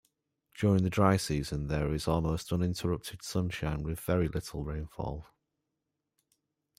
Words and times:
During 0.55 0.81
the 0.81 0.89
dry 0.89 1.15
season, 1.17 1.67
there 1.67 1.93
is 1.93 2.07
almost 2.07 2.51
uninterrupted 2.51 3.21
sunshine 3.21 3.83
with 3.83 3.99
very 3.99 4.27
little 4.27 4.63
rainfall. 4.63 5.27